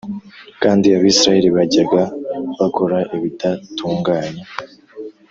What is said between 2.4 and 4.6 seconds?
bakora ibidatunganye